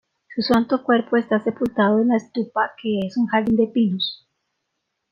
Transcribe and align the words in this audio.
Su 0.33 0.41
santo 0.41 0.83
cuerpo 0.83 1.15
está 1.15 1.43
sepultado 1.43 1.99
en 2.01 2.07
la 2.07 2.17
estupa, 2.17 2.71
que 2.81 3.01
es 3.05 3.15
un 3.17 3.27
jardín 3.27 3.55
de 3.55 3.67
pinos. 3.67 4.27